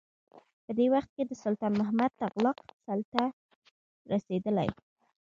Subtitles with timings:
[0.65, 3.23] په دې وخت کې د سلطان محمد تغلق سلطه
[4.13, 4.69] رسېدلې.